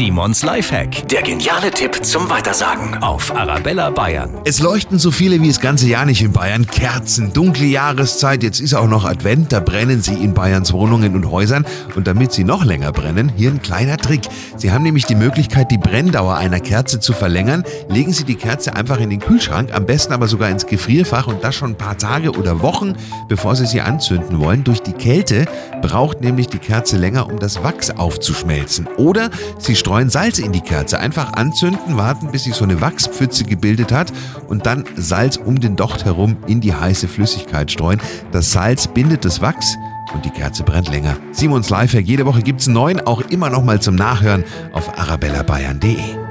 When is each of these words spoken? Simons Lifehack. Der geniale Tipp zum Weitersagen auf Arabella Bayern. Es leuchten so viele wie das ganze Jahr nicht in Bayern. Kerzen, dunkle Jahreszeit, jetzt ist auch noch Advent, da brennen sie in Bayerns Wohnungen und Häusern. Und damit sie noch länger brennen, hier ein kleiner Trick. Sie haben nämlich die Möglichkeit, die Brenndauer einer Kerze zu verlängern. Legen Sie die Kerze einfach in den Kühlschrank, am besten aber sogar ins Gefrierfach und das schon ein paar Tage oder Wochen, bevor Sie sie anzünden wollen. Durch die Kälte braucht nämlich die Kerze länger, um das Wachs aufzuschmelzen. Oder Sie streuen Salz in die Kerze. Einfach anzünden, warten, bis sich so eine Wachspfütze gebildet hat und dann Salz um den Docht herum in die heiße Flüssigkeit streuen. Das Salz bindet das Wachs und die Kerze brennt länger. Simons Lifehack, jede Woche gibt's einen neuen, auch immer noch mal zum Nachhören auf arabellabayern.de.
Simons 0.00 0.42
Lifehack. 0.42 1.06
Der 1.08 1.20
geniale 1.20 1.70
Tipp 1.70 2.02
zum 2.02 2.30
Weitersagen 2.30 3.02
auf 3.02 3.36
Arabella 3.36 3.90
Bayern. 3.90 4.30
Es 4.46 4.58
leuchten 4.58 4.98
so 4.98 5.10
viele 5.10 5.42
wie 5.42 5.48
das 5.48 5.60
ganze 5.60 5.88
Jahr 5.88 6.06
nicht 6.06 6.22
in 6.22 6.32
Bayern. 6.32 6.66
Kerzen, 6.66 7.34
dunkle 7.34 7.66
Jahreszeit, 7.66 8.42
jetzt 8.42 8.60
ist 8.60 8.72
auch 8.72 8.88
noch 8.88 9.04
Advent, 9.04 9.52
da 9.52 9.60
brennen 9.60 10.00
sie 10.00 10.14
in 10.14 10.32
Bayerns 10.32 10.72
Wohnungen 10.72 11.14
und 11.14 11.30
Häusern. 11.30 11.66
Und 11.96 12.06
damit 12.06 12.32
sie 12.32 12.44
noch 12.44 12.64
länger 12.64 12.92
brennen, 12.92 13.30
hier 13.36 13.50
ein 13.50 13.60
kleiner 13.60 13.98
Trick. 13.98 14.22
Sie 14.56 14.72
haben 14.72 14.84
nämlich 14.84 15.04
die 15.04 15.14
Möglichkeit, 15.14 15.70
die 15.70 15.76
Brenndauer 15.76 16.36
einer 16.36 16.60
Kerze 16.60 16.98
zu 16.98 17.12
verlängern. 17.12 17.62
Legen 17.90 18.14
Sie 18.14 18.24
die 18.24 18.36
Kerze 18.36 18.74
einfach 18.74 19.00
in 19.00 19.10
den 19.10 19.20
Kühlschrank, 19.20 19.68
am 19.74 19.84
besten 19.84 20.14
aber 20.14 20.28
sogar 20.28 20.48
ins 20.48 20.64
Gefrierfach 20.64 21.26
und 21.26 21.44
das 21.44 21.54
schon 21.54 21.72
ein 21.72 21.78
paar 21.78 21.98
Tage 21.98 22.30
oder 22.30 22.62
Wochen, 22.62 22.94
bevor 23.28 23.54
Sie 23.54 23.66
sie 23.66 23.82
anzünden 23.82 24.40
wollen. 24.40 24.64
Durch 24.64 24.80
die 24.80 24.94
Kälte 24.94 25.44
braucht 25.82 26.22
nämlich 26.22 26.46
die 26.46 26.58
Kerze 26.58 26.96
länger, 26.96 27.28
um 27.28 27.38
das 27.38 27.62
Wachs 27.62 27.90
aufzuschmelzen. 27.90 28.88
Oder 28.96 29.28
Sie 29.58 29.76
streuen 29.90 30.08
Salz 30.08 30.38
in 30.38 30.52
die 30.52 30.60
Kerze. 30.60 31.00
Einfach 31.00 31.32
anzünden, 31.32 31.96
warten, 31.96 32.30
bis 32.30 32.44
sich 32.44 32.54
so 32.54 32.62
eine 32.62 32.80
Wachspfütze 32.80 33.42
gebildet 33.42 33.90
hat 33.90 34.12
und 34.46 34.64
dann 34.64 34.84
Salz 34.94 35.36
um 35.36 35.58
den 35.58 35.74
Docht 35.74 36.04
herum 36.04 36.36
in 36.46 36.60
die 36.60 36.72
heiße 36.72 37.08
Flüssigkeit 37.08 37.72
streuen. 37.72 38.00
Das 38.30 38.52
Salz 38.52 38.86
bindet 38.86 39.24
das 39.24 39.40
Wachs 39.40 39.76
und 40.14 40.24
die 40.24 40.30
Kerze 40.30 40.62
brennt 40.62 40.88
länger. 40.90 41.16
Simons 41.32 41.70
Lifehack, 41.70 42.06
jede 42.06 42.24
Woche 42.24 42.42
gibt's 42.42 42.68
einen 42.68 42.74
neuen, 42.74 43.00
auch 43.00 43.20
immer 43.30 43.50
noch 43.50 43.64
mal 43.64 43.82
zum 43.82 43.96
Nachhören 43.96 44.44
auf 44.72 44.96
arabellabayern.de. 44.96 46.29